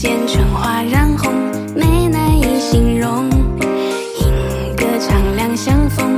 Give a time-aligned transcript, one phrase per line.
[0.00, 1.34] 见春花染红，
[1.74, 3.28] 美难以形容，
[4.20, 6.17] 莺歌唱两相逢。